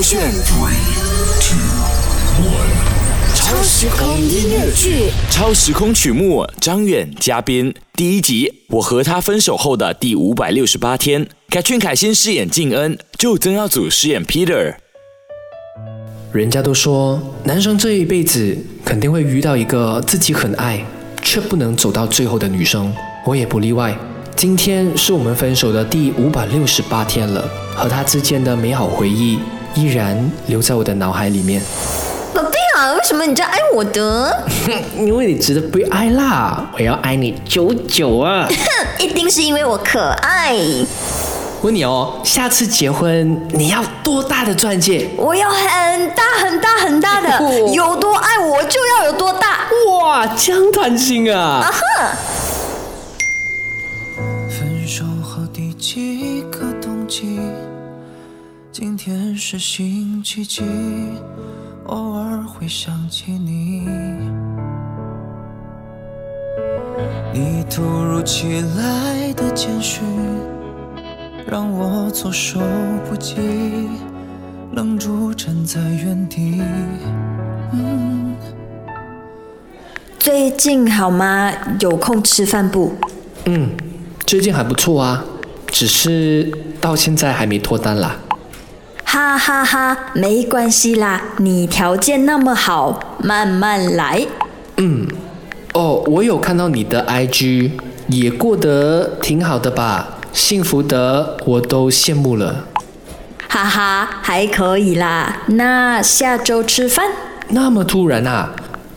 [0.00, 0.18] 勾选。
[3.34, 14.76] 超时空音乐剧，超时空曲目，张远嘉宾，第一集，我和他分手后的第五百六十八天，凯俊凯欣饰演静恩，就曾耀祖饰演 Peter。
[16.32, 20.82] 人家都说，男生这一辈子肯定会遇到一个自己很爱
[21.20, 22.90] 却不能走到最后的女生，
[23.26, 23.94] 我也不例外。
[24.34, 27.46] 今天是我们分手的第五百六十八天了，
[27.76, 29.38] 和他之间的美好回忆
[29.74, 31.62] 依然留在我的脑海里面。
[32.34, 34.44] 老弟啊，为什么你这样爱我的？
[34.96, 38.48] 因为你值得被爱啦，我要爱你久久啊！
[38.98, 40.56] 一定是因为我可爱。
[41.62, 45.08] 问你哦，下次结婚你要多大的钻戒？
[45.16, 49.68] 我要很大很大很大的， 有多爱我就要有多大。
[49.98, 51.60] 哇，这贪心啊！
[51.62, 52.16] 啊哈！
[54.48, 57.38] 分手后第几个冬季？
[58.72, 60.62] 今天是星期几？
[61.86, 63.84] 偶尔会想起你。
[67.32, 70.04] 你突如其来的简讯，
[71.48, 72.60] 让我措手
[73.08, 73.34] 不及，
[74.72, 76.62] 愣住站在原地。
[77.72, 78.36] 嗯，
[80.16, 81.52] 最近好吗？
[81.80, 82.94] 有空吃饭不？
[83.46, 83.70] 嗯，
[84.24, 85.24] 最近还不错啊，
[85.66, 86.48] 只是
[86.80, 88.16] 到现在还没脱单啦。
[89.12, 94.24] 哈哈哈，没关系啦，你条件那么好，慢慢来。
[94.76, 95.04] 嗯，
[95.74, 97.72] 哦，我有看到你的 IG，
[98.06, 100.16] 也过得挺好的吧？
[100.32, 102.66] 幸福的我都羡慕了。
[103.48, 105.38] 哈哈，还可以啦。
[105.46, 107.06] 那下周吃饭？
[107.48, 108.50] 那么突然啊，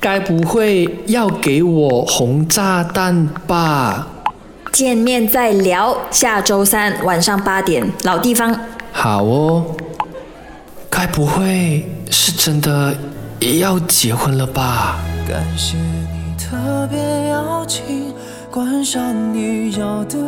[0.00, 4.08] 该不会要给我红炸弹吧？
[4.72, 5.96] 见面再聊。
[6.10, 8.52] 下周三晚上八点，老地方。
[8.90, 9.64] 好哦。
[11.00, 12.94] 该不会是真的
[13.58, 14.98] 要结婚了吧？
[15.26, 18.12] 感谢你特别邀请，
[18.50, 19.02] 观赏
[19.32, 20.18] 你要的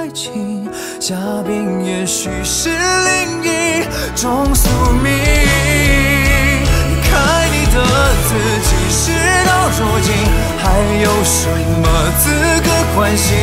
[0.00, 0.66] 爱情，
[0.98, 1.14] 嘉
[1.46, 3.84] 宾也许是另一
[4.16, 4.70] 种宿
[5.04, 5.12] 命。
[6.72, 7.84] 离开你的
[8.24, 8.32] 自
[8.64, 9.12] 己，事
[9.44, 10.14] 到如今
[10.56, 10.64] 还
[11.02, 11.46] 有什
[11.82, 11.84] 么
[12.18, 12.30] 资
[12.64, 13.36] 格关心？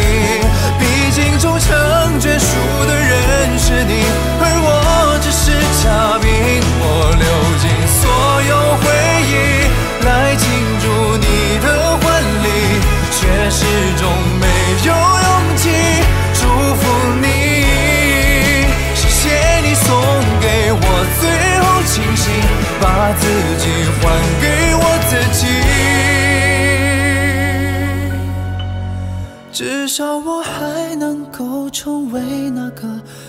[29.59, 32.87] 至少我还能够成为那个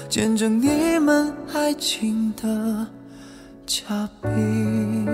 [0.08, 2.86] 见证你们爱情的。
[3.66, 5.08] 嘉宾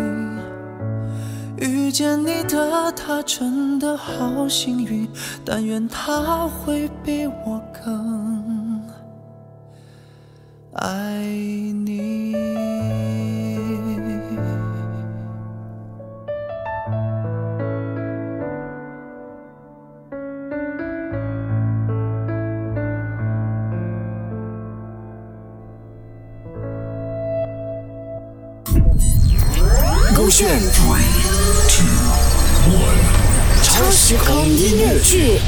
[1.56, 5.08] 遇见你的他真的好幸运，
[5.42, 8.82] 但愿他会比我更
[10.74, 11.24] 爱
[30.26, 30.60] 勾选。
[33.62, 35.40] 超时空音乐剧。